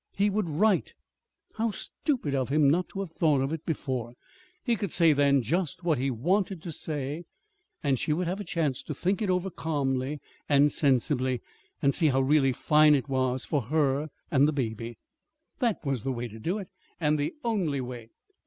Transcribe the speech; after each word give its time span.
He 0.15 0.31
would 0.31 0.49
write. 0.49 0.95
How 1.57 1.69
stupid 1.69 2.33
of 2.33 2.49
him 2.49 2.67
not 2.71 2.89
to 2.89 3.01
have 3.01 3.11
thought 3.11 3.39
of 3.41 3.53
it 3.53 3.63
before! 3.67 4.15
He 4.63 4.75
could 4.75 4.91
say, 4.91 5.13
then, 5.13 5.43
just 5.43 5.83
what 5.83 5.99
he 5.99 6.09
wanted 6.09 6.59
to 6.63 6.71
say, 6.71 7.25
and 7.83 7.99
she 7.99 8.11
would 8.11 8.25
have 8.25 8.39
a 8.39 8.43
chance 8.43 8.81
to 8.81 8.95
think 8.95 9.21
it 9.21 9.29
over 9.29 9.51
calmly 9.51 10.19
and 10.49 10.71
sensibly, 10.71 11.39
and 11.83 11.93
see 11.93 12.07
how 12.07 12.21
really 12.21 12.51
fine 12.51 12.95
it 12.95 13.07
was 13.09 13.45
for 13.45 13.61
her 13.65 14.09
and 14.31 14.47
the 14.47 14.51
baby. 14.53 14.97
That 15.59 15.85
was 15.85 16.01
the 16.01 16.11
way 16.11 16.27
to 16.29 16.39
do 16.39 16.57
it, 16.57 16.69
and 16.99 17.19
the 17.19 17.35
only 17.43 17.79
way. 17.79 18.09